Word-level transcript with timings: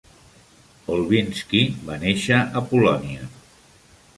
Olbinski 0.95 1.61
va 1.91 1.99
néixer 2.05 2.41
a 2.41 2.65
Polònia. 2.73 3.29